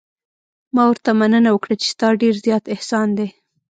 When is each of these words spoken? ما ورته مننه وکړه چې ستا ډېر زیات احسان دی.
ما 0.73 0.83
ورته 0.89 1.09
مننه 1.19 1.49
وکړه 1.51 1.75
چې 1.81 1.87
ستا 1.93 2.07
ډېر 2.21 2.35
زیات 2.45 2.63
احسان 2.75 3.07
دی. 3.17 3.27